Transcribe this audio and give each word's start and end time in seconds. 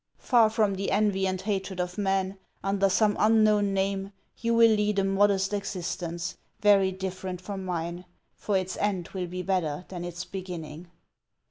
Far 0.17 0.49
from 0.49 0.73
the 0.73 0.89
envy 0.89 1.27
and 1.27 1.39
hatred 1.39 1.79
of 1.79 1.95
men, 1.99 2.39
under 2.63 2.89
some 2.89 3.15
unknown 3.19 3.71
name, 3.71 4.13
you 4.37 4.55
will 4.55 4.71
lead 4.71 4.97
a 4.97 5.03
modest 5.03 5.53
existence, 5.53 6.37
very 6.59 6.91
different 6.91 7.39
from 7.39 7.63
mine, 7.63 8.05
for 8.35 8.57
its 8.57 8.77
end 8.77 9.09
will 9.09 9.27
be 9.27 9.43
better 9.43 9.85
than 9.89 10.03
its 10.03 10.25
beginning." 10.25 10.87